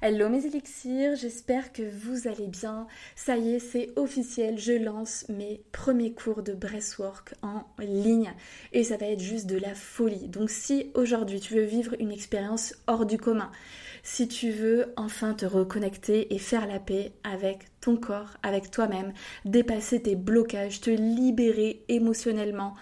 [0.00, 2.86] Hello mes élixirs, j'espère que vous allez bien.
[3.16, 8.32] Ça y est, c'est officiel, je lance mes premiers cours de breathwork en ligne
[8.72, 10.28] et ça va être juste de la folie.
[10.28, 13.50] Donc si aujourd'hui tu veux vivre une expérience hors du commun,
[14.04, 19.12] si tu veux enfin te reconnecter et faire la paix avec ton corps, avec toi-même,
[19.44, 22.76] dépasser tes blocages, te libérer émotionnellement,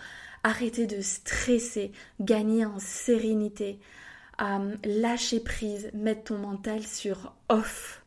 [0.44, 3.80] arrêter de stresser, gagner en sérénité,
[4.84, 8.04] lâcher prise, mettre ton mental sur off,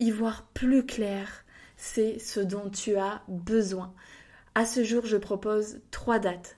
[0.00, 1.44] y voir plus clair,
[1.76, 3.92] c'est ce dont tu as besoin.
[4.54, 6.56] À ce jour, je propose trois dates.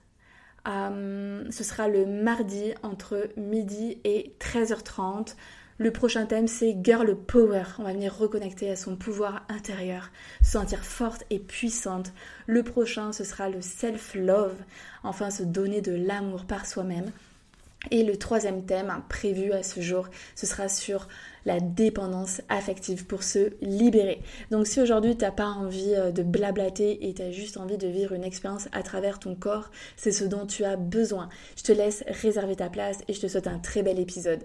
[0.68, 5.34] Euh, ce sera le mardi entre midi et 13h30.
[5.78, 7.64] Le prochain thème, c'est Girl Power.
[7.78, 10.10] On va venir reconnecter à son pouvoir intérieur,
[10.42, 12.12] se sentir forte et puissante.
[12.46, 14.56] Le prochain, ce sera le self-love.
[15.02, 17.10] Enfin, se donner de l'amour par soi-même.
[17.90, 21.08] Et le troisième thème prévu à ce jour, ce sera sur
[21.46, 24.20] la dépendance affective pour se libérer.
[24.50, 27.78] Donc si aujourd'hui tu n'as pas envie euh, de blablater et tu as juste envie
[27.78, 31.30] de vivre une expérience à travers ton corps, c'est ce dont tu as besoin.
[31.56, 34.44] Je te laisse réserver ta place et je te souhaite un très bel épisode.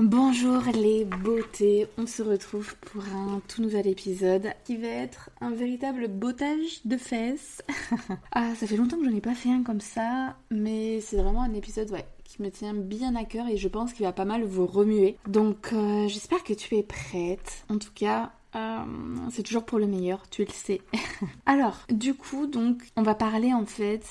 [0.00, 5.50] Bonjour les beautés, on se retrouve pour un tout nouvel épisode qui va être un
[5.50, 7.62] véritable bottage de fesses.
[8.32, 11.42] ah, ça fait longtemps que j'en ai pas fait un comme ça, mais c'est vraiment
[11.42, 14.44] un épisode qui me tient bien à cœur et je pense qu'il va pas mal
[14.44, 15.16] vous remuer.
[15.26, 17.64] Donc euh, j'espère que tu es prête.
[17.68, 18.84] En tout cas, euh,
[19.30, 20.80] c'est toujours pour le meilleur, tu le sais.
[21.46, 24.04] Alors, du coup, donc, on va parler en fait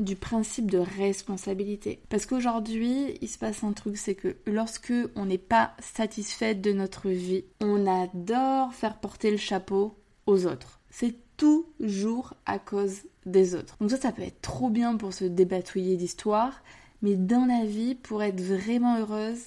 [0.00, 2.02] du principe de responsabilité.
[2.08, 6.72] Parce qu'aujourd'hui, il se passe un truc, c'est que lorsque on n'est pas satisfait de
[6.72, 9.94] notre vie, on adore faire porter le chapeau
[10.26, 10.80] aux autres.
[10.90, 13.76] C'est toujours à cause des autres.
[13.80, 16.62] Donc ça, ça peut être trop bien pour se débatouiller d'histoire,
[17.02, 19.40] mais dans la vie, pour être vraiment heureuse,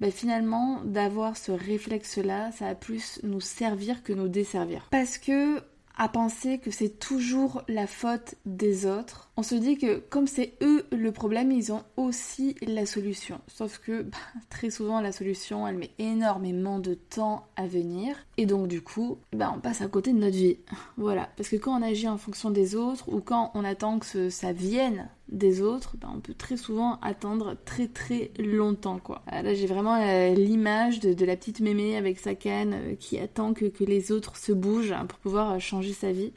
[0.00, 4.88] ben finalement, d'avoir ce réflexe-là, ça va plus nous servir que nous desservir.
[4.90, 5.62] Parce que
[6.00, 9.28] à penser que c'est toujours la faute des autres.
[9.36, 13.38] On se dit que comme c'est eux le problème, ils ont aussi la solution.
[13.48, 14.16] Sauf que bah,
[14.48, 18.16] très souvent la solution, elle met énormément de temps à venir.
[18.38, 20.56] Et donc du coup, bah, on passe à côté de notre vie.
[20.96, 21.28] Voilà.
[21.36, 24.52] Parce que quand on agit en fonction des autres ou quand on attend que ça
[24.54, 29.22] vienne des autres, ben, on peut très souvent attendre très très longtemps quoi.
[29.26, 33.18] Ah, là j'ai vraiment euh, l'image de, la petite mémé avec sa canne euh, qui
[33.18, 36.32] attend que, les autres se bougent hein, pour pouvoir euh, changer sa vie.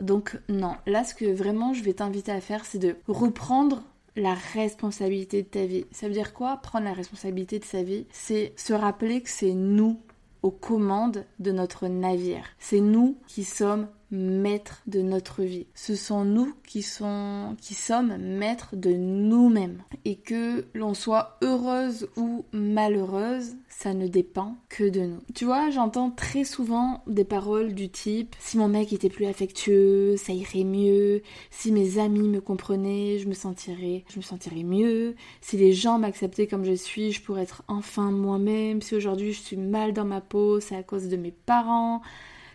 [0.00, 3.82] Donc non, là ce que vraiment je vais t'inviter à faire c'est de reprendre
[4.14, 5.84] la responsabilité de ta vie.
[5.90, 9.52] Ça veut dire quoi Prendre la responsabilité de sa vie, c'est se rappeler que c'est
[9.52, 10.00] nous
[10.42, 12.44] aux commandes de notre navire.
[12.58, 15.66] C'est nous qui sommes maîtres de notre vie.
[15.74, 19.82] Ce sont nous qui, sont, qui sommes maîtres de nous-mêmes.
[20.04, 25.20] Et que l'on soit heureuse ou malheureuse, ça ne dépend que de nous.
[25.34, 30.16] Tu vois, j'entends très souvent des paroles du type si mon mec était plus affectueux,
[30.16, 31.22] ça irait mieux.
[31.50, 35.14] Si mes amis me comprenaient, je me sentirais, je me sentirais mieux.
[35.40, 38.82] Si les gens m'acceptaient comme je suis, je pourrais être enfin moi-même.
[38.82, 42.02] Si aujourd'hui je suis mal dans ma peau, c'est à cause de mes parents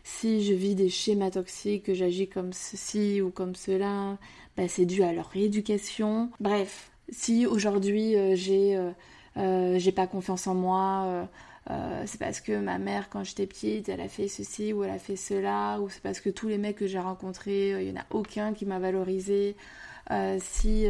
[0.03, 4.17] si je vis des schémas toxiques, que j'agis comme ceci ou comme cela,
[4.57, 6.29] bah, c'est dû à leur rééducation.
[6.39, 8.91] Bref, si aujourd'hui euh, j'ai euh,
[9.37, 11.27] euh, j'ai pas confiance en moi,
[12.05, 14.99] c'est parce que ma mère quand j'étais petite, elle a fait ceci ou elle a
[14.99, 18.01] fait cela, ou c'est parce que tous les mecs que j'ai rencontrés, il y en
[18.01, 19.55] a aucun qui m'a valorisé.
[20.39, 20.87] si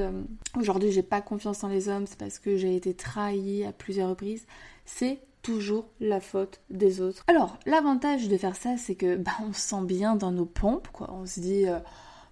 [0.57, 4.09] aujourd'hui j'ai pas confiance en les hommes, c'est parce que j'ai été trahie à plusieurs
[4.09, 4.47] reprises.
[4.85, 7.23] C'est toujours la faute des autres.
[7.27, 10.87] Alors, l'avantage de faire ça, c'est que bah, on se sent bien dans nos pompes,
[10.91, 11.11] quoi.
[11.13, 11.79] On se dit, euh,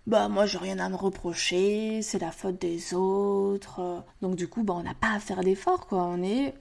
[0.07, 4.03] bah moi j'ai rien à me reprocher, c'est la faute des autres.
[4.21, 6.03] Donc du coup, bah on n'a pas à faire d'efforts, quoi.
[6.03, 6.56] On est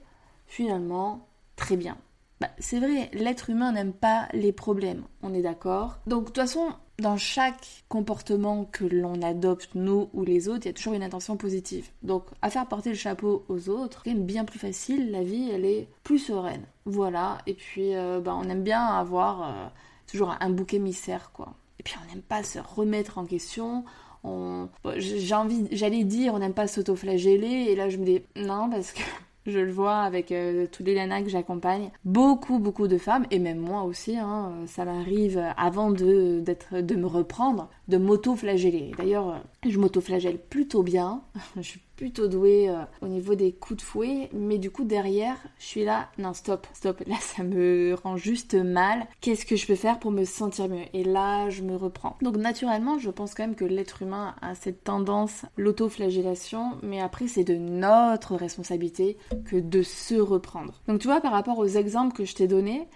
[0.45, 1.97] finalement très bien.
[2.39, 5.97] Bah, c'est vrai, l'être humain n'aime pas les problèmes, on est d'accord.
[6.07, 6.69] Donc de toute façon,
[6.99, 11.03] dans chaque comportement que l'on adopte, nous ou les autres, il y a toujours une
[11.03, 11.89] intention positive.
[12.03, 15.65] Donc, à faire porter le chapeau aux autres, c'est bien plus facile, la vie, elle
[15.65, 16.65] est plus sereine.
[16.85, 19.67] Voilà, et puis, euh, bah, on aime bien avoir euh,
[20.07, 21.53] toujours un bouc émissaire, quoi.
[21.79, 23.85] Et puis, on n'aime pas se remettre en question,
[24.23, 29.01] envie, j'allais dire, on n'aime pas s'autoflageller, et là je me dis non parce que
[29.45, 31.91] je le vois avec euh, tous les nanas que j'accompagne.
[32.05, 37.07] Beaucoup, beaucoup de femmes, et même moi aussi, hein, ça m'arrive avant de, de me
[37.07, 38.91] reprendre, de m'auto-flageller.
[38.97, 41.21] D'ailleurs, je m'auto-flagelle plutôt bien.
[41.99, 45.83] plutôt douée euh, au niveau des coups de fouet, mais du coup derrière, je suis
[45.83, 49.05] là, non stop, stop, là ça me rend juste mal.
[49.19, 50.85] Qu'est-ce que je peux faire pour me sentir mieux?
[50.93, 52.15] Et là, je me reprends.
[52.21, 57.27] Donc naturellement, je pense quand même que l'être humain a cette tendance, l'auto-flagellation, mais après
[57.27, 60.81] c'est de notre responsabilité que de se reprendre.
[60.87, 62.87] Donc tu vois, par rapport aux exemples que je t'ai donnés,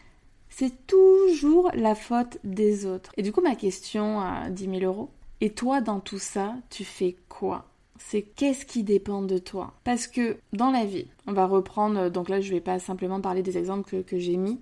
[0.47, 3.11] c'est toujours la faute des autres.
[3.17, 5.09] Et du coup, ma question à 10 000 euros,
[5.41, 7.65] et toi dans tout ça, tu fais quoi?
[7.98, 9.74] C'est qu'est-ce qui dépend de toi.
[9.84, 13.44] Parce que dans la vie, on va reprendre, donc là je vais pas simplement parler
[13.44, 14.60] des exemples que, j'ai mis,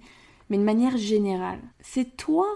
[0.50, 2.48] mais de manière générale, c'est toi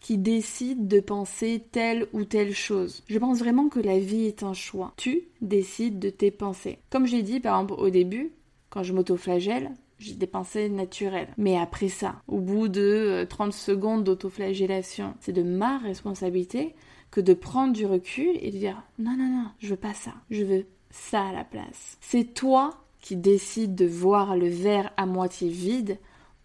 [0.00, 3.02] qui décides de penser telle ou telle chose.
[3.08, 4.94] Je pense vraiment que la vie est un choix.
[4.96, 6.78] Tu décides de tes pensées.
[6.88, 8.32] Comme j'ai dit par exemple au début,
[8.70, 11.28] quand je m'autoflagelle, j'ai des pensées naturelles.
[11.36, 16.74] Mais après ça, au bout de 30 euh, secondes d'autoflagellation, c'est de ma responsabilité
[17.10, 20.12] que de prendre du recul et de dire non, non, non, je veux pas ça,
[20.30, 21.98] je veux ça à la place.
[22.00, 25.98] C'est toi qui décides de voir le verre à moitié vide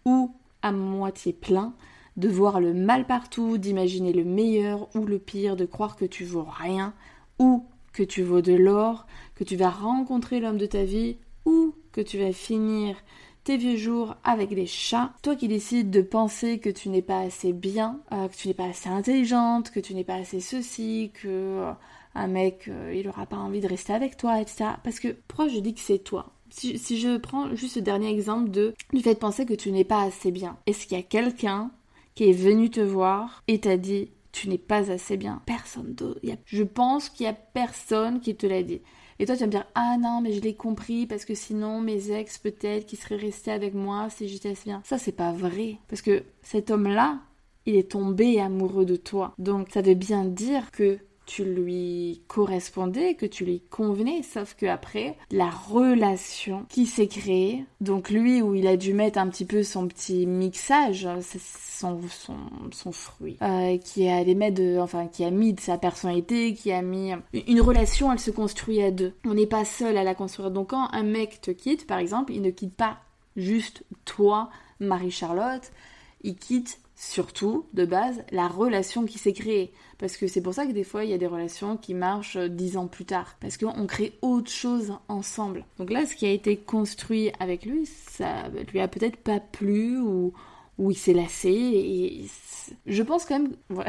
[0.04, 1.74] ou à moitié plein,
[2.16, 6.24] de voir le mal partout, d'imaginer le meilleur ou le pire, de croire que tu
[6.24, 6.94] vaux rien
[7.38, 11.74] ou que tu vaux de l'or, que tu vas rencontrer l'homme de ta vie ou
[11.92, 12.96] que tu vas finir
[13.46, 17.20] tes vieux jours avec des chats, toi qui décides de penser que tu n'es pas
[17.20, 21.12] assez bien, euh, que tu n'es pas assez intelligente, que tu n'es pas assez ceci,
[21.14, 21.72] que euh,
[22.16, 24.70] un mec euh, il aura pas envie de rester avec toi, etc.
[24.82, 26.32] Parce que pourquoi je dis que c'est toi?
[26.50, 29.84] Si, je prends juste le dernier exemple de du fait de penser que tu n'es
[29.84, 31.70] pas assez bien, est-ce qu'il y a quelqu'un
[32.16, 35.40] qui est venu te voir et t'a dit tu n'es pas assez bien?
[35.46, 36.20] Personne d'autre.
[36.46, 38.80] Je pense qu'il y a personne qui te l'a dit.
[39.18, 41.80] Et toi, tu vas me dire, ah non, mais je l'ai compris parce que sinon,
[41.80, 44.82] mes ex, peut-être, qui seraient restés avec moi si j'étais assez bien.
[44.84, 45.78] Ça, c'est pas vrai.
[45.88, 47.20] Parce que cet homme-là,
[47.64, 49.34] il est tombé amoureux de toi.
[49.38, 54.66] Donc, ça veut bien dire que tu lui correspondais, que tu lui convenais, sauf que
[54.66, 59.44] après la relation qui s'est créée, donc lui où il a dû mettre un petit
[59.44, 62.36] peu son petit mixage, son, son,
[62.70, 66.70] son fruit, euh, qui a les de, enfin qui a mis de sa personnalité, qui
[66.72, 67.12] a mis
[67.46, 69.12] une relation, elle se construit à deux.
[69.24, 70.50] On n'est pas seul à la construire.
[70.50, 72.98] Donc quand un mec te quitte, par exemple, il ne quitte pas
[73.36, 74.50] juste toi,
[74.80, 75.72] Marie-Charlotte,
[76.22, 79.72] il quitte surtout, de base, la relation qui s'est créée.
[79.98, 82.38] Parce que c'est pour ça que des fois, il y a des relations qui marchent
[82.38, 83.36] dix ans plus tard.
[83.40, 85.64] Parce qu'on crée autre chose ensemble.
[85.78, 89.98] Donc là, ce qui a été construit avec lui, ça lui a peut-être pas plu
[89.98, 90.32] ou,
[90.78, 91.50] ou il s'est lassé.
[91.50, 92.24] Et
[92.86, 93.56] je pense quand même,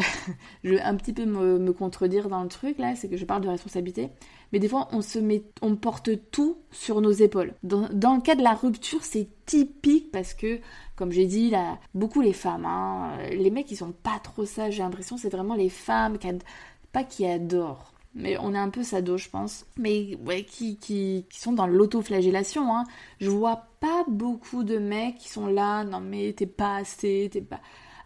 [0.63, 3.42] je vais un petit peu me, contredire dans le truc là, c'est que je parle
[3.42, 4.10] de responsabilité
[4.54, 7.54] mais des fois on se met, on porte tout sur nos épaules.
[7.63, 10.60] Dans, le cas de la rupture, c'est typique parce que,
[10.95, 14.69] comme j'ai dit, là, beaucoup les femmes, hein, les mecs ils sont pas trop ça,
[14.69, 16.30] j'ai l'impression, c'est vraiment les femmes qui,
[16.92, 17.94] pas qui adorent.
[18.18, 19.66] Mais on est un peu sado, je pense.
[19.78, 22.75] Mais ouais, qui, qui, qui sont dans l'autoflagellation.
[22.75, 22.84] Hein.
[23.19, 27.42] Je vois pas beaucoup de mecs qui sont là, non mais t'es pas assez, t'es
[27.42, 27.60] pas.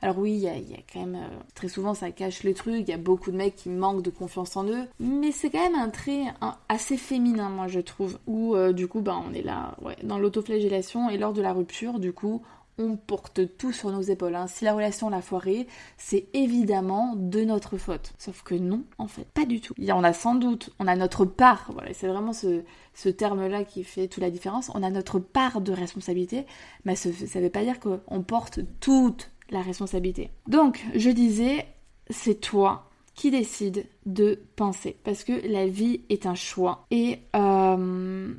[0.03, 0.55] Alors oui, il y, a,
[0.91, 1.15] quand même...
[1.15, 4.01] Euh, très souvent, ça cache le truc, il y a beaucoup de mecs qui manquent
[4.01, 6.23] de confiance en eux, mais c'est quand même un trait
[6.69, 10.17] assez féminin, moi, je trouve, où euh, du coup, ben, on est là, ouais, dans
[10.17, 12.41] l'autoflagellation, et lors de la rupture, du coup,
[12.81, 14.35] on porte tout sur nos épaules.
[14.35, 14.47] Hein.
[14.47, 18.13] Si la relation l'a foiré, c'est évidemment de notre faute.
[18.17, 19.73] Sauf que non, en fait, pas du tout.
[19.79, 23.83] On a sans doute, on a notre part, voilà, c'est vraiment ce, ce terme-là qui
[23.83, 24.71] fait toute la différence.
[24.73, 26.45] On a notre part de responsabilité,
[26.85, 30.31] mais ça ne veut pas dire qu'on porte toute la responsabilité.
[30.47, 31.65] Donc, je disais,
[32.09, 36.85] c'est toi qui décides de penser, parce que la vie est un choix.
[36.91, 38.33] Et euh,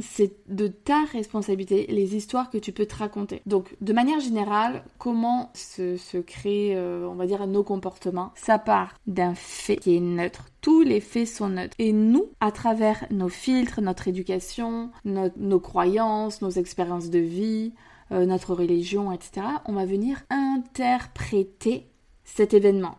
[0.00, 3.42] c'est de ta responsabilité les histoires que tu peux te raconter.
[3.46, 8.32] Donc, de manière générale, comment se, créent, euh, on va dire, nos comportements?
[8.34, 10.46] Ça part d'un fait qui est neutre.
[10.60, 11.74] Tous les faits sont neutres.
[11.78, 17.72] Et nous, à travers nos filtres, notre éducation, nos croyances, nos expériences de vie,
[18.12, 21.88] euh, notre religion, etc., on va venir interpréter
[22.24, 22.98] cet événement.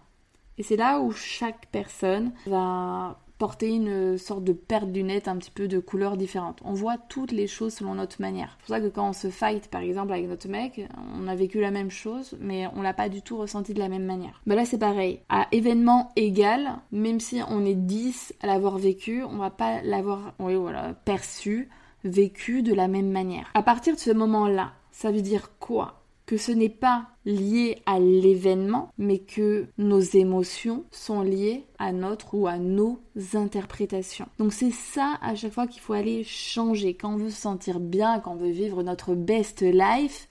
[0.58, 5.38] Et c'est là où chaque personne va porter une sorte de paire de lunettes un
[5.38, 6.60] petit peu de couleurs différentes.
[6.64, 8.58] On voit toutes les choses selon notre manière.
[8.58, 11.36] C'est pour ça que quand on se fight par exemple avec notre mec, on a
[11.36, 14.42] vécu la même chose, mais on l'a pas du tout ressenti de la même manière.
[14.46, 15.22] Ben là c'est pareil.
[15.30, 20.34] À événement égal, même si on est 10 à l'avoir vécu, on va pas l'avoir
[20.40, 21.70] oui, voilà, perçu,
[22.04, 23.50] vécu de la même manière.
[23.54, 26.02] À partir de ce moment-là, ça veut dire quoi?
[26.28, 32.36] Que ce n'est pas lié à l'événement, mais que nos émotions sont liées à notre
[32.36, 33.00] ou à nos
[33.34, 34.28] interprétations.
[34.38, 36.96] Donc c'est ça à chaque fois qu'il faut aller changer.
[36.96, 40.28] Quand on veut se sentir bien, quand on veut vivre notre best life,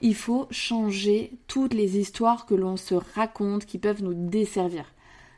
[0.00, 4.86] il faut changer toutes les histoires que l'on se raconte qui peuvent nous desservir.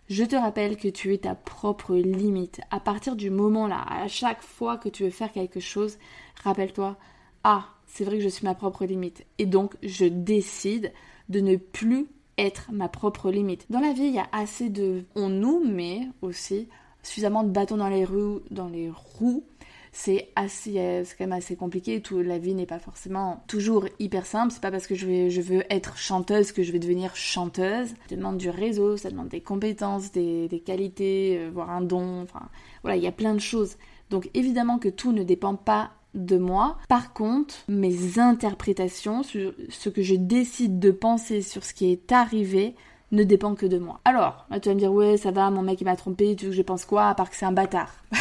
[0.08, 2.60] Je te rappelle que tu es ta propre limite.
[2.70, 5.98] À partir du moment là, à chaque fois que tu veux faire quelque chose,
[6.44, 6.96] rappelle-toi,
[7.42, 9.24] ah, c'est vrai que je suis ma propre limite.
[9.38, 10.92] Et donc, je décide
[11.28, 12.06] de ne plus
[12.38, 13.66] être ma propre limite.
[13.70, 15.04] Dans la vie, il y a assez de...
[15.14, 16.68] On nous met aussi
[17.02, 19.44] suffisamment de bâtons dans les roues.
[19.92, 22.02] C'est assez, euh, c'est quand même assez compliqué.
[22.02, 24.52] Tout, la vie n'est pas forcément toujours hyper simple.
[24.52, 27.88] C'est pas parce que je veux être chanteuse que je vais devenir chanteuse.
[28.10, 32.20] Ça demande du réseau, ça demande des compétences, des, des qualités, euh, voire un don.
[32.22, 32.50] Enfin,
[32.82, 33.78] voilà, il y a plein de choses.
[34.10, 36.78] Donc évidemment que tout ne dépend pas de moi.
[36.88, 42.12] Par contre, mes interprétations sur ce que je décide de penser sur ce qui est
[42.12, 42.74] arrivé
[43.12, 44.00] ne dépend que de moi.
[44.04, 46.50] Alors, tu vas me dire ouais ça va, mon mec il m'a trompé, tu veux
[46.50, 47.94] que je pense quoi à part que c'est un bâtard?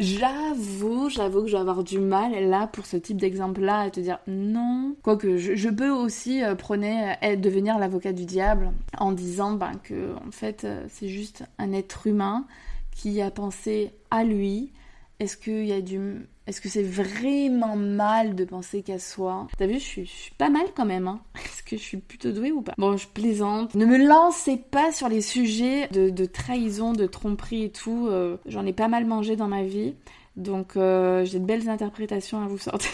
[0.00, 4.00] j'avoue, j'avoue que je vais avoir du mal là pour ce type d'exemple-là à te
[4.00, 4.96] dire non.
[5.02, 10.14] Quoique je, peux aussi euh, prôner euh, devenir l'avocat du diable en disant ben, que
[10.26, 12.44] en fait euh, c'est juste un être humain
[12.90, 14.72] qui a pensé à lui.
[15.20, 19.66] Est-ce qu'il y a du est-ce que c'est vraiment mal de penser qu'à soi T'as
[19.66, 21.06] vu, je suis, pas mal quand même.
[21.06, 22.74] Hein Est-ce que je suis plutôt douée ou pas?
[22.78, 23.74] Bon, je plaisante.
[23.74, 28.08] Ne me lancez pas sur les sujets de, trahison, de tromperie et tout.
[28.08, 29.94] Euh, j'en ai pas mal mangé dans ma vie.
[30.36, 32.90] Donc euh, j'ai de belles interprétations à vous sortir.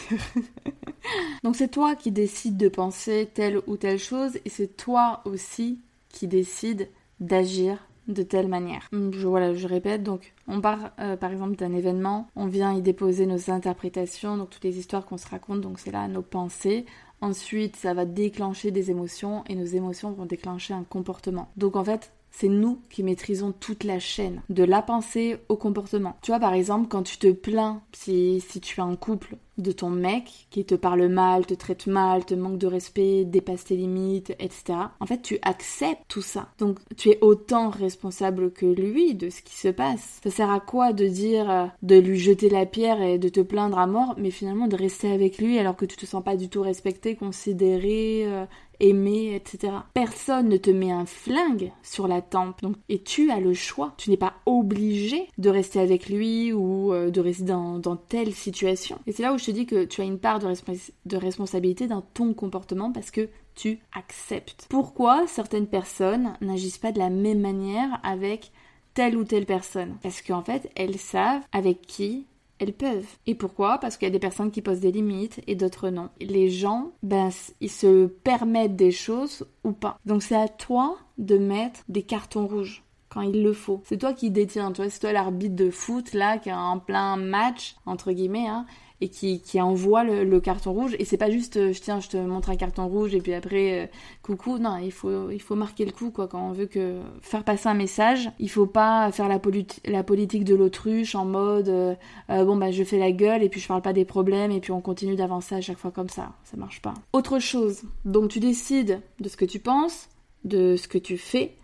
[1.45, 5.79] Donc c'est toi qui décides de penser telle ou telle chose et c'est toi aussi
[6.09, 6.89] qui décides
[7.21, 7.79] d'agir
[8.09, 8.89] de telle manière.
[8.93, 12.83] Je, voilà, je répète, donc on part euh, par exemple d'un événement, on vient y
[12.83, 16.87] déposer nos interprétations, donc toutes les histoires qu'on se raconte, donc c'est là nos pensées.
[17.21, 21.49] Ensuite, ça va déclencher des émotions et nos émotions vont déclencher un comportement.
[21.57, 26.17] Donc en fait, c'est nous qui maîtrisons toute la chaîne, de la pensée au comportement.
[26.23, 29.73] Tu vois, par exemple, quand tu te plains, si, si tu es en couple, de
[29.73, 33.77] ton mec qui te parle mal, te traite mal, te manque de respect, dépasse tes
[33.77, 34.79] limites, etc.
[35.01, 36.49] En fait, tu acceptes tout ça.
[36.59, 40.21] Donc, tu es autant responsable que lui de ce qui se passe.
[40.23, 43.41] Ça sert à quoi de dire, euh, de lui jeter la pierre et de te
[43.41, 46.37] plaindre à mort, mais finalement de rester avec lui alors que tu te sens pas
[46.37, 48.45] du tout respecté, considéré, euh,
[48.81, 49.73] aimer, etc.
[49.95, 53.95] Personne ne te met un flingue sur la tempe, donc, et tu as le choix.
[53.97, 58.99] Tu n'es pas obligé de rester avec lui ou euh, de rester dans, telle situation.
[59.07, 62.03] Et c'est là où je te dis que tu as une part de, responsabilité dans
[62.03, 64.67] ton comportement parce que tu acceptes.
[64.69, 68.53] Pourquoi certaines personnes n'agissent pas de la même manière avec
[68.93, 69.97] telle ou telle personne?
[70.03, 72.27] Parce qu'en fait, elles savent avec qui
[72.59, 73.07] elles peuvent.
[73.27, 73.79] Et pourquoi?
[73.79, 76.11] Parce qu'il y a des personnes qui posent des limites et d'autres non.
[76.21, 79.99] Les gens, ben, ils se permettent des choses ou pas.
[80.05, 83.81] Donc c'est à toi de mettre des cartons rouges quand il le faut.
[83.85, 86.79] C'est toi qui détiens, tu vois, c'est toi l'arbitre de foot là qui est en
[86.79, 88.67] plein match entre guillemets hein,
[89.01, 90.97] et qui, qui envoie le, carton rouge.
[90.99, 93.35] Et c'est pas juste, euh, je tiens, je te montre un carton rouge et puis
[93.35, 93.87] après, euh,
[94.23, 94.59] coucou.
[94.59, 96.29] Non, il faut, il faut marquer le coup, quoi.
[96.29, 99.41] Quand on veut que faire passer un message, il faut pas faire la,
[99.87, 101.95] la politique de l'autruche en mode, euh,
[102.29, 104.73] bon, bah, je fais la gueule et puis je parle pas des problèmes et puis
[104.73, 106.33] on continue d'avancer à chaque fois comme ça.
[106.45, 106.95] Ça marche pas.
[107.13, 107.83] Autre chose.
[108.05, 110.09] Donc, tu décides de ce que tu penses,
[110.45, 111.58] de ce que tu fais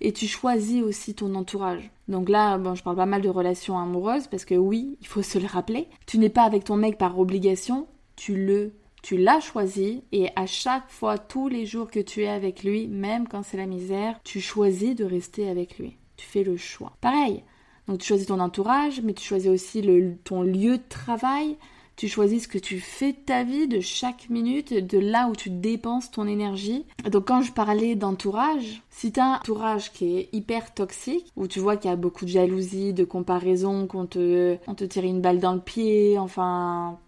[0.00, 1.90] et tu choisis aussi ton entourage.
[2.08, 5.22] Donc là, bon, je parle pas mal de relations amoureuses parce que oui, il faut
[5.22, 5.88] se le rappeler.
[6.06, 7.86] Tu n'es pas avec ton mec par obligation,
[8.16, 8.72] tu le
[9.02, 12.88] tu l'as choisi et à chaque fois, tous les jours que tu es avec lui,
[12.88, 15.96] même quand c'est la misère, tu choisis de rester avec lui.
[16.16, 16.92] Tu fais le choix.
[17.00, 17.44] Pareil.
[17.86, 19.80] Donc tu choisis ton entourage, mais tu choisis aussi
[20.24, 21.56] ton lieu de travail,
[21.96, 25.34] tu choisis ce que tu fais de ta vie, de chaque minute, de là où
[25.34, 26.84] tu dépenses ton énergie.
[27.10, 31.58] Donc quand je parlais d'entourage, si t'as un entourage qui est hyper toxique, où tu
[31.58, 35.54] vois qu'il y a beaucoup de jalousie, de comparaison, qu'on te, tire une balle dans
[35.54, 36.98] le pied, enfin...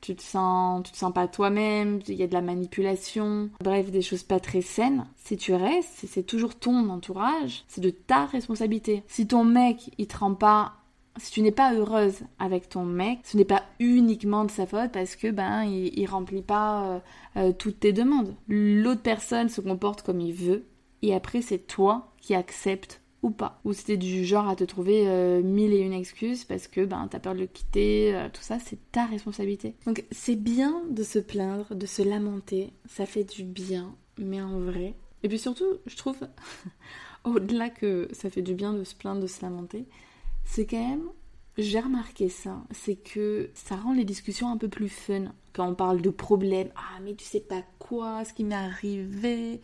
[0.00, 3.90] tu te sens, tu te sens pas toi-même, il y a de la manipulation, bref,
[3.90, 5.06] des choses pas très saines.
[5.16, 9.02] Si tu restes, c'est toujours ton entourage, c'est de ta responsabilité.
[9.08, 10.74] Si ton mec, il te rend pas
[11.18, 14.92] si tu n'es pas heureuse avec ton mec, ce n'est pas uniquement de sa faute
[14.92, 16.98] parce que ben il, remplit pas euh,
[17.36, 18.34] euh, toutes tes demandes.
[18.48, 20.64] L'autre personne se comporte comme il veut
[21.02, 23.60] et après c'est toi qui acceptes ou pas.
[23.64, 27.08] Ou c'était du genre à te trouver euh, mille et une excuses parce que ben
[27.10, 29.74] t'as peur de le quitter, tout ça c'est ta responsabilité.
[29.86, 34.58] Donc c'est bien de se plaindre, de se lamenter, ça fait du bien, mais en
[34.60, 34.94] vrai.
[35.22, 36.18] Et puis surtout, je trouve
[37.24, 39.86] au-delà que ça fait du bien de se plaindre, de se lamenter,
[40.46, 41.08] c'est quand même
[41.58, 45.74] j'ai remarqué ça, c'est que ça rend les discussions un peu plus fun quand on
[45.74, 46.68] parle de problèmes.
[46.76, 49.62] Ah, mais tu sais pas quoi, ce qui m'est arrivé.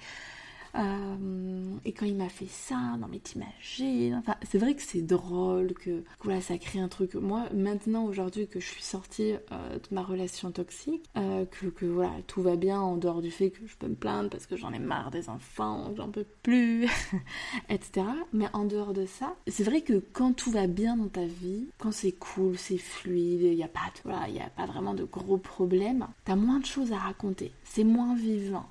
[0.74, 4.16] Euh, et quand il m'a fait ça, non mais t'imagines.
[4.16, 7.14] Enfin, c'est vrai que c'est drôle, que, voilà, ça crée un truc.
[7.14, 11.84] Moi, maintenant, aujourd'hui, que je suis sortie euh, de ma relation toxique, euh, que, que,
[11.84, 14.56] voilà, tout va bien en dehors du fait que je peux me plaindre parce que
[14.56, 16.88] j'en ai marre des enfants, j'en peux plus,
[17.68, 18.06] etc.
[18.32, 21.66] Mais en dehors de ça, c'est vrai que quand tout va bien dans ta vie,
[21.78, 25.04] quand c'est cool, c'est fluide, il n'y a pas, voilà, il a pas vraiment de
[25.04, 28.66] gros problèmes, t'as moins de choses à raconter, c'est moins vivant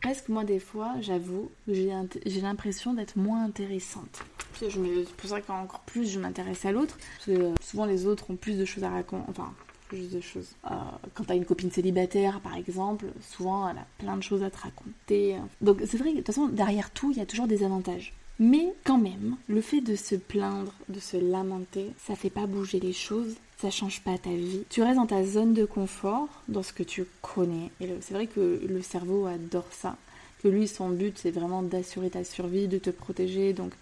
[0.00, 4.22] presque moi des fois, j'avoue, j'ai l'impression d'être moins intéressante.
[4.54, 4.68] C'est
[5.16, 8.64] pour ça qu'encore plus je m'intéresse à l'autre, euh, souvent les autres ont plus de
[8.64, 9.52] choses à raconter, enfin
[9.88, 10.50] plus de choses.
[10.66, 10.74] Euh,
[11.14, 14.58] quand t'as une copine célibataire par exemple, souvent elle a plein de choses à te
[14.58, 15.36] raconter.
[15.60, 18.12] Donc c'est vrai que de toute façon derrière tout il y a toujours des avantages.
[18.40, 22.78] Mais quand même, le fait de se plaindre, de se lamenter, ça fait pas bouger
[22.78, 24.62] les choses, ça change pas ta vie.
[24.70, 27.70] Tu restes dans ta zone de confort, dans ce que tu connais.
[27.80, 29.96] Et c'est vrai que le cerveau adore ça.
[30.42, 33.52] Que lui, son but, c'est vraiment d'assurer ta survie, de te protéger.
[33.52, 33.72] Donc,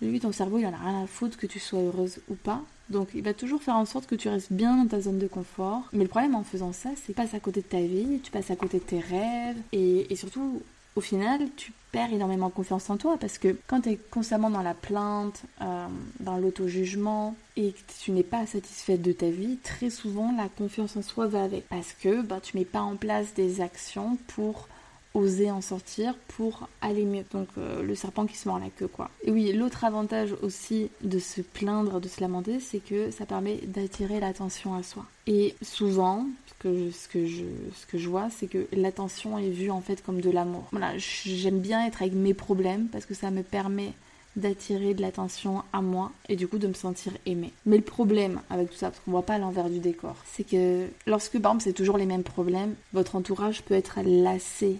[0.00, 2.62] lui, ton cerveau, il en a rien à foutre que tu sois heureuse ou pas.
[2.90, 5.26] Donc, il va toujours faire en sorte que tu restes bien dans ta zone de
[5.26, 5.82] confort.
[5.92, 8.20] Mais le problème en faisant ça, c'est que tu passes à côté de ta vie,
[8.22, 9.56] tu passes à côté de tes rêves.
[9.72, 10.62] Et, et surtout,
[10.96, 14.62] au final, tu perds énormément confiance en toi parce que quand tu es constamment dans
[14.62, 15.86] la plainte, euh,
[16.20, 20.96] dans l'auto-jugement et que tu n'es pas satisfaite de ta vie, très souvent la confiance
[20.96, 24.68] en soi va avec parce que bah, tu mets pas en place des actions pour
[25.14, 27.24] oser en sortir pour aller mieux.
[27.32, 29.10] Donc euh, le serpent qui se mord la queue quoi.
[29.22, 33.56] Et oui, l'autre avantage aussi de se plaindre, de se lamenter, c'est que ça permet
[33.66, 35.04] d'attirer l'attention à soi.
[35.26, 36.26] Et souvent,
[36.58, 37.44] que, ce que, je,
[37.74, 40.64] ce que je vois, c'est que l'attention est vue en fait comme de l'amour.
[40.72, 43.92] Voilà, j'aime bien être avec mes problèmes parce que ça me permet
[44.36, 47.52] d'attirer de l'attention à moi et du coup de me sentir aimée.
[47.64, 50.86] Mais le problème avec tout ça, parce qu'on voit pas l'envers du décor, c'est que
[51.06, 54.76] lorsque par exemple c'est toujours les mêmes problèmes, votre entourage peut être lassé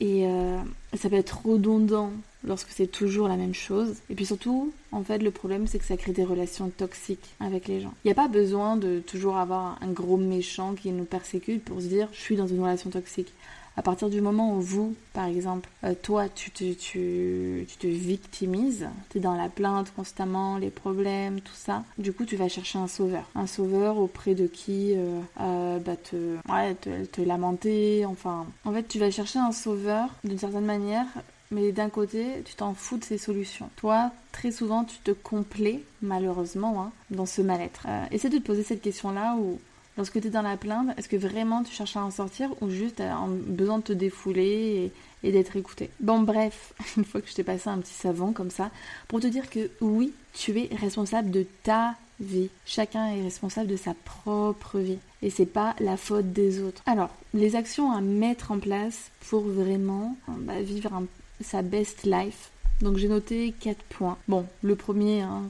[0.00, 0.58] Et euh,
[0.94, 2.12] ça peut être redondant
[2.44, 3.94] lorsque c'est toujours la même chose.
[4.10, 7.68] Et puis surtout, en fait, le problème, c'est que ça crée des relations toxiques avec
[7.68, 7.92] les gens.
[8.04, 11.80] Il n'y a pas besoin de toujours avoir un gros méchant qui nous persécute pour
[11.80, 13.32] se dire je suis dans une relation toxique.
[13.76, 17.86] À partir du moment où vous, par exemple, euh, toi, tu te, tu, tu te
[17.86, 22.48] victimises, tu es dans la plainte constamment, les problèmes, tout ça, du coup, tu vas
[22.48, 23.28] chercher un sauveur.
[23.34, 28.46] Un sauveur auprès de qui euh, euh, bah, te, ouais, te, te lamenter, enfin.
[28.64, 31.06] En fait, tu vas chercher un sauveur d'une certaine manière
[31.52, 33.70] mais d'un côté, tu t'en fous de ces solutions.
[33.76, 37.86] Toi, très souvent, tu te complais, malheureusement, hein, dans ce mal-être.
[38.10, 39.60] essaie de te poser cette question-là où
[39.96, 42.68] Lorsque tu es dans la plainte, est-ce que vraiment tu cherches à en sortir ou
[42.68, 47.34] juste as besoin de te défouler et, d'être écouté Bon, bref, une fois que je
[47.34, 48.70] t'ai passé un petit savon comme ça,
[49.08, 52.48] pour te dire que oui, tu es responsable de ta vie.
[52.64, 54.98] Chacun est responsable de sa propre vie.
[55.22, 56.82] Et c'est pas la faute des autres.
[56.86, 61.02] Alors, les actions à mettre en place pour vraiment bah, vivre
[61.40, 62.50] sa best life.
[62.80, 64.18] Donc j'ai noté quatre points.
[64.28, 65.44] Bon, le premier, hein,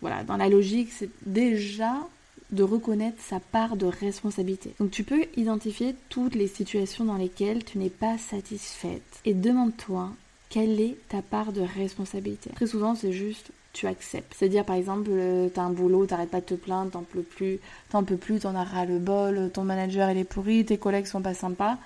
[0.00, 1.94] voilà, dans la logique, c'est déjà
[2.50, 4.74] de reconnaître sa part de responsabilité.
[4.80, 10.10] Donc tu peux identifier toutes les situations dans lesquelles tu n'es pas satisfaite et demande-toi
[10.48, 12.50] quelle est ta part de responsabilité.
[12.54, 14.34] Très souvent c'est juste tu acceptes.
[14.36, 17.60] C'est-à-dire par exemple, euh, t'as un boulot, t'arrêtes pas de te plaindre, t'en peux plus,
[17.90, 21.06] t'en peux plus, t'en as ras le bol, ton manager il est pourri, tes collègues
[21.06, 21.76] sont pas sympas.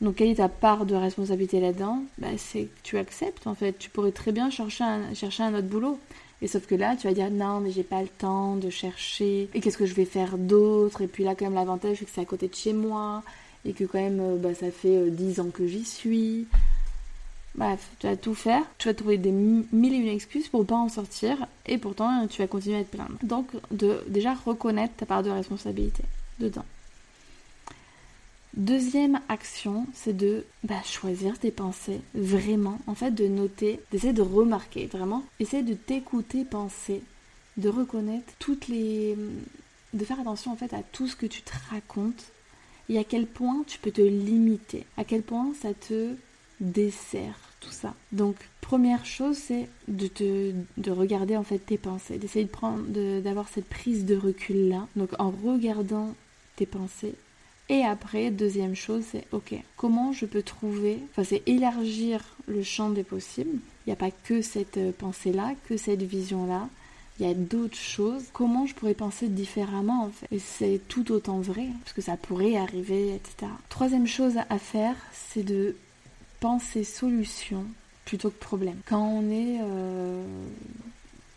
[0.00, 2.02] Donc quelle est ta part de responsabilité là-dedans?
[2.18, 3.72] Bah, C'est que tu acceptes en fait.
[3.78, 5.98] Tu pourrais très bien chercher chercher un autre boulot.
[6.42, 9.48] Et sauf que là, tu vas dire non, mais j'ai pas le temps de chercher.
[9.54, 11.02] Et qu'est-ce que je vais faire d'autre?
[11.02, 13.22] Et puis là, quand même, l'avantage, c'est que c'est à côté de chez moi.
[13.64, 16.46] Et que quand même, euh, bah, ça fait 10 euh, ans que j'y suis.
[17.54, 18.62] Bref, tu vas tout faire.
[18.78, 21.46] Tu vas trouver des mille et une excuses pour pas en sortir.
[21.66, 23.16] Et pourtant, tu vas continuer à te plaindre.
[23.22, 26.02] Donc, de déjà reconnaître ta part de responsabilité
[26.40, 26.64] dedans.
[28.56, 34.22] Deuxième action, c'est de bah, choisir tes pensées, vraiment, en fait, de noter, d'essayer de
[34.22, 37.02] remarquer, vraiment, essayer de t'écouter penser,
[37.56, 39.16] de reconnaître toutes les...
[39.92, 42.30] de faire attention en fait à tout ce que tu te racontes
[42.88, 46.14] et à quel point tu peux te limiter, à quel point ça te
[46.60, 47.94] dessert, tout ça.
[48.12, 52.84] Donc, première chose, c'est de te de regarder en fait tes pensées, d'essayer de prendre,
[53.20, 54.86] d'avoir cette prise de recul là.
[54.94, 56.14] Donc, en regardant
[56.54, 57.14] tes pensées,
[57.68, 62.90] et après, deuxième chose, c'est ok, comment je peux trouver, enfin c'est élargir le champ
[62.90, 63.58] des possibles.
[63.86, 66.68] Il n'y a pas que cette euh, pensée-là, que cette vision-là.
[67.20, 68.24] Il y a d'autres choses.
[68.32, 70.26] Comment je pourrais penser différemment en fait?
[70.32, 73.52] Et c'est tout autant vrai, parce que ça pourrait arriver, etc.
[73.68, 75.76] Troisième chose à faire, c'est de
[76.40, 77.64] penser solution
[78.04, 78.78] plutôt que problème.
[78.86, 80.24] Quand on est euh,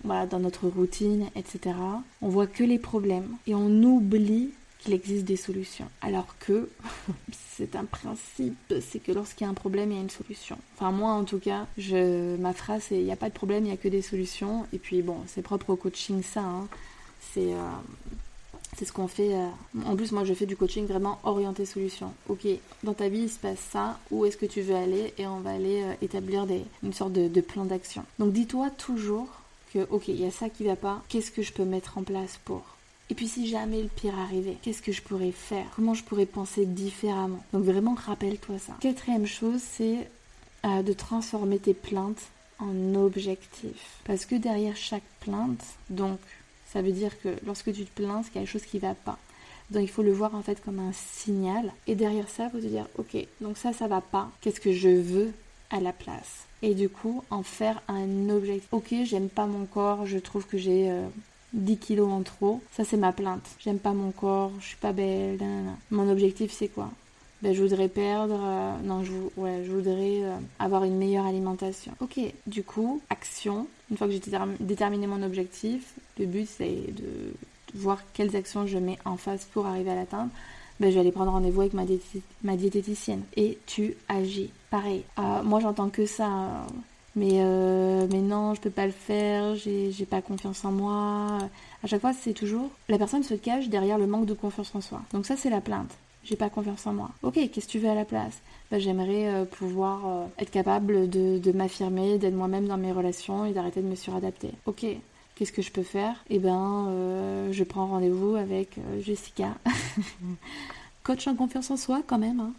[0.04, 1.76] dans notre routine, etc.,
[2.22, 5.90] on voit que les problèmes et on oublie qu'il existe des solutions.
[6.02, 6.70] Alors que
[7.56, 10.58] c'est un principe, c'est que lorsqu'il y a un problème, il y a une solution.
[10.76, 13.64] Enfin moi en tout cas, je, ma phrase c'est il n'y a pas de problème,
[13.64, 14.66] il n'y a que des solutions.
[14.74, 16.42] Et puis bon, c'est propre au coaching ça.
[16.42, 16.68] Hein.
[17.34, 17.72] C'est euh,
[18.78, 19.34] c'est ce qu'on fait.
[19.34, 19.48] Euh,
[19.86, 22.14] en plus, moi, je fais du coaching vraiment orienté solution.
[22.30, 22.46] Ok,
[22.84, 24.00] dans ta vie, il se passe ça.
[24.12, 25.14] Où est-ce que tu veux aller?
[25.18, 28.06] Et on va aller euh, établir des, une sorte de, de plan d'action.
[28.20, 29.30] Donc, dis-toi toujours
[29.74, 31.02] que, ok, il y a ça qui va pas.
[31.10, 32.77] Qu'est-ce que je peux mettre en place pour
[33.10, 35.66] et puis si jamais le pire arrivait, qu'est-ce que je pourrais faire?
[35.76, 37.44] Comment je pourrais penser différemment?
[37.54, 38.74] Donc vraiment rappelle-toi ça.
[38.82, 40.10] Quatrième chose, c'est
[40.66, 42.24] euh, de transformer tes plaintes
[42.60, 44.00] en objectifs.
[44.06, 46.20] Parce que derrière chaque plainte, donc
[46.68, 49.18] ça veut dire que lorsque tu te plains, c'est quelque chose qui va pas.
[49.72, 51.72] Donc il faut le voir en fait comme un signal.
[51.88, 54.30] Et derrière ça, il faut te dire, ok, donc ça, ça va pas.
[54.42, 55.32] Qu'est-ce que je veux
[55.70, 56.46] à la place?
[56.62, 58.68] Et du coup, en faire un objectif.
[58.72, 60.90] Ok, j'aime pas mon corps, je trouve que j'ai
[61.54, 62.62] 10 euh, kilos en trop.
[62.72, 63.48] Ça, c'est ma plainte.
[63.60, 65.40] J'aime pas mon corps, je suis pas belle.
[65.92, 66.92] Mon objectif, c'est quoi?
[67.44, 71.94] Ben, je voudrais perdre, euh, non, je, voudrais euh, avoir une meilleure alimentation.
[72.00, 73.68] Ok, du coup, action.
[73.92, 74.22] Une fois que j'ai
[74.60, 77.34] déterminé mon objectif, le but c'est de
[77.76, 80.32] voir quelles actions je mets en face pour arriver à l'atteindre.
[80.80, 83.22] Ben, je vais aller prendre rendez-vous avec ma, diététicienne.
[83.36, 84.52] Et tu agis.
[84.70, 85.04] Pareil.
[85.20, 86.66] Euh, moi, j'entends que ça.
[87.18, 87.44] Mais,
[88.12, 91.40] mais non, je peux pas le faire, j'ai pas confiance en moi.
[91.84, 94.82] À chaque fois, c'est toujours la personne se cache derrière le manque de confiance en
[94.82, 95.02] soi.
[95.12, 95.92] Donc, ça, c'est la plainte
[96.28, 97.10] j'ai pas confiance en moi.
[97.24, 98.42] Ok, qu'est-ce que tu veux à la place?
[98.70, 103.54] Bah, J'aimerais euh, pouvoir euh, être capable de, m'affirmer, d'être moi-même dans mes relations et
[103.54, 104.52] d'arrêter de me suradapter.
[104.66, 104.86] Ok,
[105.36, 106.16] qu'est-ce que je peux faire?
[106.30, 109.56] Eh ben, euh, je prends rendez-vous avec Jessica,
[111.04, 112.42] coach en confiance en soi quand même.
[112.42, 112.52] Hein.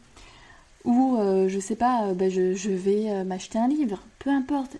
[0.89, 4.03] Ou je sais pas, bah, je, je, vais m'acheter un livre.
[4.19, 4.79] Peu importe.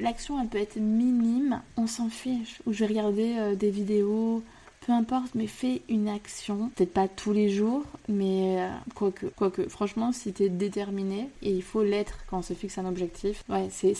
[0.00, 2.60] L'action, elle peut être minime, on s'en fiche.
[2.66, 4.42] Ou je vais regarder des vidéos
[4.84, 6.70] peu importe, mais fais une action.
[6.76, 11.50] Peut-être pas tous les jours, mais euh, quoique, quoique, franchement, si tu es déterminé, et
[11.50, 13.94] il faut l'être quand on se fixe un objectif, ouais, c'est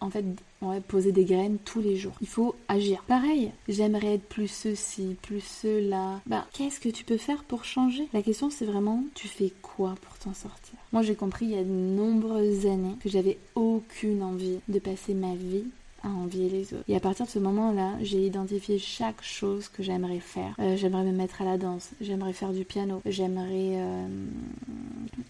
[0.00, 0.24] en fait
[0.62, 2.14] ouais, poser des graines tous les jours.
[2.20, 3.02] Il faut agir.
[3.06, 6.20] Pareil, j'aimerais être plus ceci, plus cela.
[6.26, 8.08] Bah, qu'est-ce que tu peux faire pour changer?
[8.12, 10.74] La question, c'est vraiment, tu fais quoi pour t'en sortir?
[10.92, 15.14] Moi, j'ai compris il y a de nombreuses années que j'avais aucune envie de passer
[15.14, 15.64] ma vie
[16.02, 16.84] à envier les autres.
[16.88, 20.54] Et à partir de ce moment-là, j'ai identifié chaque chose que j'aimerais faire.
[20.58, 23.76] Euh, j'aimerais me mettre à la danse, j'aimerais faire du piano, j'aimerais...
[23.76, 24.06] Euh,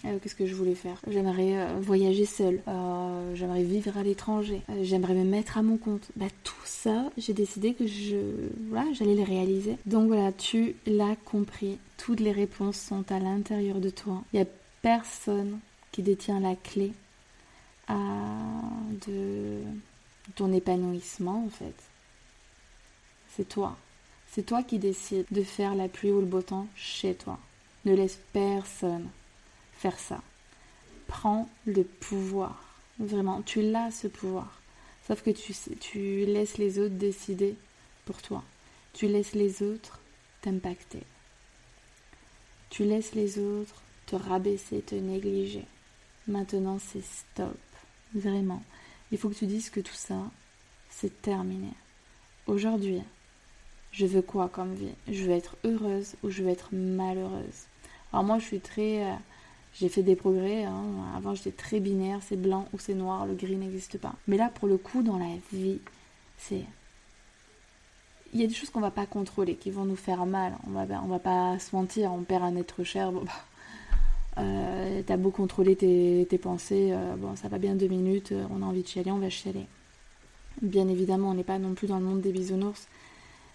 [0.04, 1.00] euh, qu'est-ce que je voulais faire?
[1.09, 2.61] J'aimerais voyager seule,
[3.35, 6.09] j'aimerais vivre à l'étranger, j'aimerais me mettre à mon compte.
[6.16, 8.16] Bah tout ça, j'ai décidé que je...
[8.68, 9.76] Voilà, j'allais le réaliser.
[9.87, 11.78] Donc voilà, tu l'as compris.
[11.96, 14.22] Toutes les réponses sont à l'intérieur de toi.
[14.33, 14.48] Il n'y a
[14.83, 15.59] personne
[15.90, 16.92] qui détient la clé
[17.88, 17.96] à
[19.07, 19.61] de
[20.34, 21.74] ton épanouissement en fait.
[23.36, 23.76] C'est toi.
[24.30, 27.38] C'est toi qui décides de faire la pluie ou le beau temps chez toi.
[27.84, 29.08] Ne laisse personne
[29.72, 30.20] faire ça.
[31.06, 32.62] Prends le pouvoir.
[32.98, 34.60] Vraiment, tu l'as ce pouvoir.
[35.06, 37.56] Sauf que tu, tu laisses les autres décider
[38.04, 38.42] pour toi.
[38.92, 40.00] Tu laisses les autres
[40.42, 41.02] t'impacter.
[42.70, 45.64] Tu laisses les autres te rabaisser, te négliger.
[46.26, 47.56] Maintenant, c'est stop.
[48.14, 48.62] Vraiment.
[49.11, 50.21] Il faut que tu dises que tout ça,
[50.90, 51.73] c'est terminé.
[52.47, 53.03] Aujourd'hui,
[53.92, 54.94] je veux quoi comme vie?
[55.09, 57.66] Je veux être heureuse ou je veux être malheureuse?
[58.12, 59.05] Alors moi, je suis très...
[59.05, 59.14] Euh,
[59.75, 60.64] j'ai fait des progrès.
[60.64, 60.85] Hein.
[61.16, 64.14] Avant, j'étais très binaire, c'est blanc ou c'est noir, le gris n'existe pas.
[64.27, 65.79] Mais là, pour le coup, dans la vie,
[66.37, 66.64] c'est...
[68.35, 70.59] Il y a des choses qu'on va pas contrôler, qui vont nous faire mal.
[70.66, 73.11] On va, va pas se mentir, on perd un être cher.
[73.11, 73.23] Bah,
[74.38, 78.62] euh, t'as beau contrôler tes, pensées, euh, bon, ça va bien deux minutes, euh, on
[78.62, 79.66] a envie de chialer, on va chialer.
[80.62, 82.87] Bien évidemment, on n'est pas non plus dans le monde des bisounours,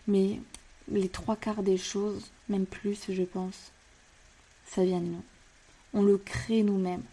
[0.08, 0.42] mais
[0.90, 3.72] les trois quarts des choses, même plus, je pense,
[4.66, 5.24] ça vient de nous.
[5.94, 7.04] On le crée nous-mêmes.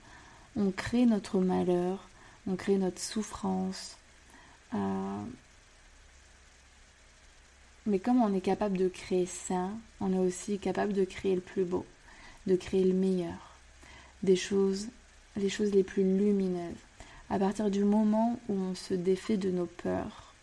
[0.57, 2.09] On crée notre malheur,
[2.49, 3.97] on crée notre souffrance.
[7.87, 9.69] Mais comme on est capable de créer ça,
[10.01, 11.85] on est aussi capable de créer le plus beau,
[12.47, 13.50] de créer le meilleur
[14.23, 14.89] des choses,
[15.37, 16.75] les choses les plus lumineuses.
[17.29, 20.35] À partir du moment où on se défait de nos peurs,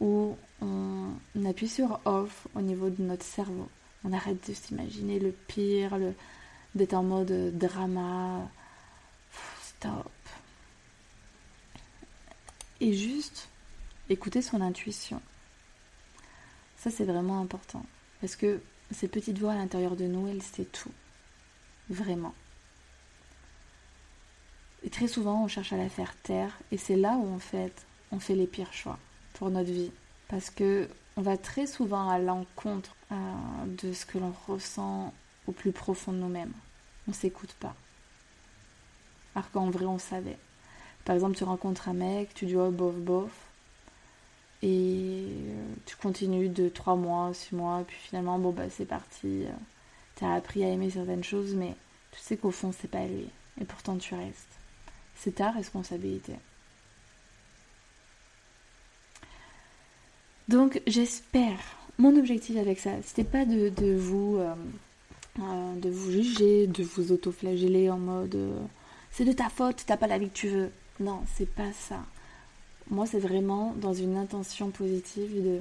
[0.00, 3.68] où on appuie sur off au niveau de notre cerveau,
[4.04, 5.96] on arrête de s'imaginer le pire,
[6.74, 8.48] d'être en mode drama.
[9.62, 10.10] Stop.
[12.80, 13.48] Et juste
[14.08, 15.20] écouter son intuition.
[16.76, 17.84] Ça, c'est vraiment important.
[18.20, 18.60] Parce que
[18.92, 20.92] ces petites voix à l'intérieur de nous, elles, c'est tout.
[21.90, 22.34] Vraiment.
[24.84, 27.86] Et très souvent, on cherche à la faire taire, et c'est là où en fait,
[28.12, 28.98] on fait les pires choix
[29.34, 29.90] pour notre vie.
[30.28, 33.16] Parce que on va très souvent à l'encontre euh,
[33.66, 35.12] de ce que l'on ressent
[35.48, 36.52] au plus profond de nous-mêmes.
[37.08, 37.74] On s'écoute pas.
[39.34, 40.38] Alors qu'en vrai, on savait.
[41.04, 43.32] Par exemple, tu rencontres un mec, tu dis oh bof bof,
[44.62, 49.44] et euh, tu continues de 3 mois, 6 mois, puis finalement, bon bah c'est parti,
[49.44, 49.50] euh,
[50.16, 51.74] tu as appris à aimer certaines choses, mais
[52.10, 53.28] tu sais qu'au fond, c'est pas lui,
[53.60, 54.57] et pourtant tu restes.
[55.18, 56.34] C'est ta responsabilité.
[60.48, 61.58] Donc j'espère,
[61.98, 67.90] mon objectif avec ça, c'était pas de, vous euh, de vous juger, de vous autoflageller
[67.90, 68.38] en mode
[69.10, 70.70] c'est de ta faute, t'as pas la vie que tu veux.
[71.00, 72.04] Non, c'est pas ça.
[72.90, 75.60] Moi, c'est vraiment dans une intention positive de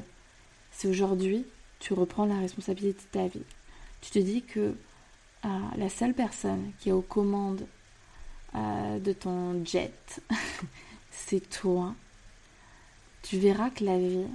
[0.72, 1.46] c'est aujourd'hui,
[1.80, 3.46] tu reprends la responsabilité de ta vie.
[4.02, 4.76] Tu te dis que
[5.46, 7.66] euh, la seule personne qui est aux commandes
[8.56, 10.22] euh, de ton jet,
[11.12, 11.94] c'est toi.
[13.24, 14.28] Tu verras que la vie,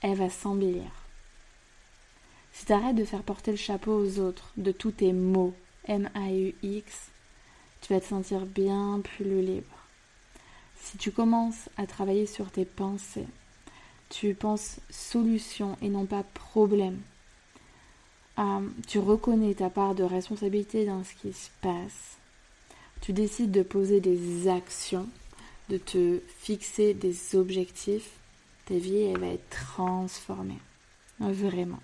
[0.00, 0.90] elle va s'embellir.
[2.52, 5.54] Si tu arrêtes de faire porter le chapeau aux autres de tous tes mots,
[5.86, 7.10] M-A-U-X,
[7.80, 9.66] tu vas te sentir bien plus libre.
[10.76, 13.26] Si tu commences à travailler sur tes pensées,
[14.08, 17.00] tu penses solution et non pas problème.
[18.38, 22.18] Euh, tu reconnais ta part de responsabilité dans ce qui se passe.
[23.02, 25.08] Tu décides de poser des actions,
[25.68, 28.10] de te fixer des objectifs.
[28.66, 30.60] Ta vie, elle va être transformée.
[31.18, 31.80] Vraiment.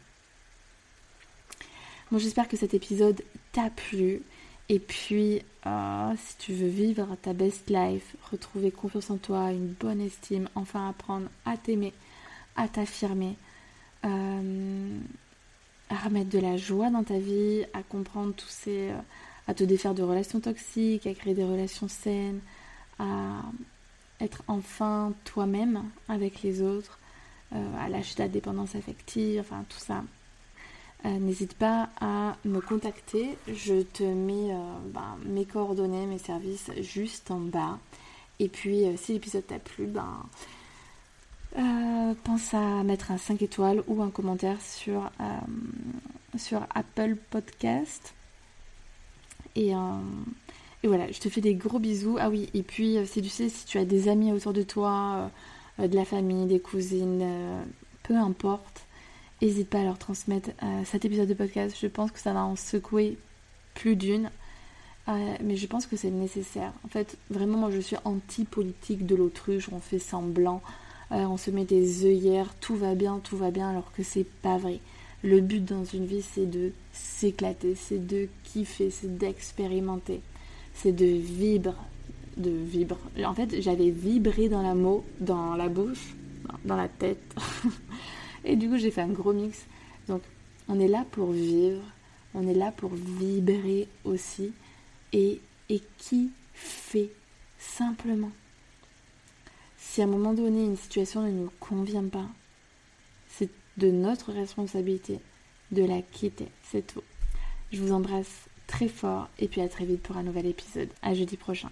[2.12, 4.22] Bon, j'espère que cet épisode t'a plu.
[4.68, 9.72] Et puis, euh, si tu veux vivre ta best life, retrouver confiance en toi, une
[9.72, 11.94] bonne estime, enfin apprendre à t'aimer,
[12.54, 13.36] à t'affirmer,
[14.04, 14.98] euh,
[15.90, 18.90] à remettre de la joie dans ta vie, à comprendre tous ces.
[18.90, 18.98] Euh,
[19.48, 22.40] à te défaire de relations toxiques, à créer des relations saines,
[23.00, 23.42] à
[24.20, 26.98] être enfin toi-même avec les autres,
[27.52, 30.04] à lâcher ta dépendance affective, enfin tout ça.
[31.04, 33.38] Euh, n'hésite pas à me contacter.
[33.46, 34.56] Je te mets euh,
[34.92, 37.78] ben, mes coordonnées, mes services juste en bas.
[38.40, 40.26] Et puis, euh, si l'épisode t'a plu, ben,
[42.24, 45.10] pense à mettre un 5 étoiles ou un commentaire sur,
[46.36, 48.14] sur Apple Podcast.
[49.56, 52.16] Et, et, voilà, je te fais des gros bisous.
[52.20, 55.30] Ah oui, et puis, si tu sais, si tu as des amis autour de toi,
[55.78, 57.26] de la famille, des cousines,
[58.02, 58.86] peu importe
[59.40, 61.76] N'hésite pas à leur transmettre euh, cet épisode de podcast.
[61.80, 63.18] Je pense que ça va en secouer
[63.74, 64.30] plus d'une.
[65.08, 66.72] Euh, mais je pense que c'est nécessaire.
[66.84, 69.68] En fait, vraiment, moi, je suis anti-politique de l'autruche.
[69.72, 70.60] On fait semblant,
[71.12, 74.26] euh, on se met des œillères, tout va bien, tout va bien, alors que c'est
[74.26, 74.80] pas vrai.
[75.24, 80.20] Le but dans une vie, c'est de s'éclater, c'est de kiffer, c'est d'expérimenter,
[80.74, 81.74] c'est de vibrer,
[82.36, 82.98] de vibrer.
[83.24, 86.14] En fait, j'avais vibré dans la mot, dans la bouche,
[86.64, 87.34] dans la tête.
[88.44, 89.66] Et du coup, j'ai fait un gros mix.
[90.06, 90.22] Donc,
[90.68, 91.82] on est là pour vivre,
[92.34, 94.52] on est là pour vibrer aussi.
[95.12, 97.10] Et, et qui fait
[97.58, 98.30] simplement
[99.78, 102.26] Si à un moment donné, une situation ne nous convient pas,
[103.78, 105.20] de notre responsabilité
[105.72, 106.48] de la quitter.
[106.62, 107.02] C'est tout.
[107.72, 110.88] Je vous embrasse très fort et puis à très vite pour un nouvel épisode.
[111.02, 111.70] À jeudi prochain.